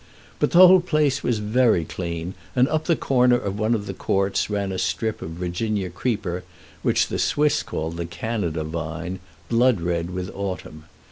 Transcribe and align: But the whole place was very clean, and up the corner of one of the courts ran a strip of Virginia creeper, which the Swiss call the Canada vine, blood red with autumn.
But 0.39 0.49
the 0.49 0.65
whole 0.65 0.79
place 0.79 1.21
was 1.21 1.37
very 1.37 1.85
clean, 1.85 2.33
and 2.55 2.67
up 2.69 2.85
the 2.85 2.95
corner 2.95 3.35
of 3.35 3.59
one 3.59 3.75
of 3.75 3.85
the 3.85 3.93
courts 3.93 4.49
ran 4.49 4.71
a 4.71 4.79
strip 4.79 5.21
of 5.21 5.29
Virginia 5.37 5.91
creeper, 5.91 6.43
which 6.81 7.07
the 7.07 7.19
Swiss 7.19 7.61
call 7.61 7.91
the 7.91 8.07
Canada 8.07 8.63
vine, 8.63 9.19
blood 9.47 9.79
red 9.79 10.09
with 10.09 10.31
autumn. 10.33 10.85